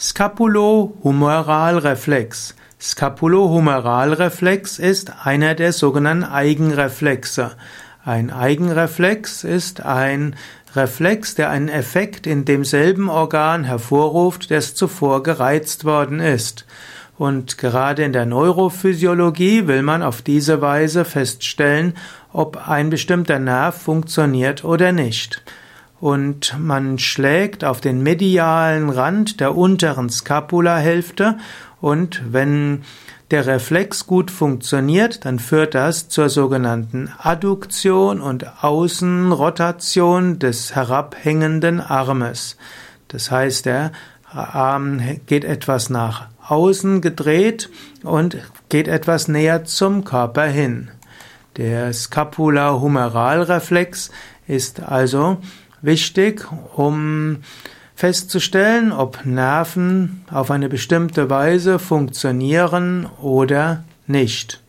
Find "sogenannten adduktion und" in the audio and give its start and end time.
36.30-38.64